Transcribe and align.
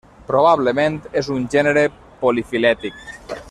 Probablement 0.29 0.97
és 1.21 1.29
un 1.35 1.45
gènere 1.57 1.85
polifilètic. 2.25 2.99